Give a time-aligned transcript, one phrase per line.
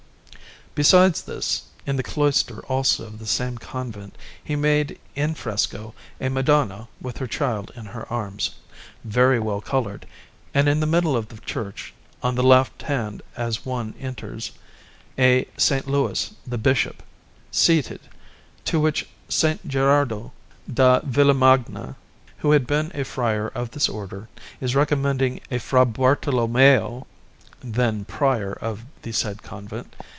[0.73, 6.29] Besides this, in the cloister also of the same convent he made in fresco a
[6.29, 8.51] Madonna with her Child in her arms,
[9.03, 10.05] very well coloured,
[10.53, 11.93] and in the middle of the church,
[12.23, 14.53] on the left hand as one enters,
[15.19, 15.71] a S.
[15.87, 17.03] Louis the Bishop,
[17.51, 17.99] seated,
[18.63, 18.93] to whom
[19.41, 19.57] S.
[19.67, 20.31] Gherardo
[20.73, 21.97] da Villamagna,
[22.37, 24.29] who had been a friar of this Order,
[24.61, 27.05] is recommending a Fra Bartolommeo,
[27.59, 29.93] then Prior of the said convent.